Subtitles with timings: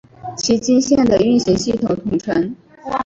[0.35, 2.55] 崎京线的运行系统通称。